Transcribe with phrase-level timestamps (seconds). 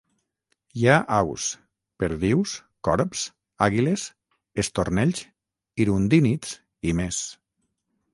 [0.77, 1.43] Hi ha aus:
[2.03, 2.53] perdius,
[2.87, 3.25] corbs,
[3.65, 4.05] àguiles,
[4.65, 5.21] estornells,
[5.85, 6.57] hirundínids
[6.93, 7.21] i més.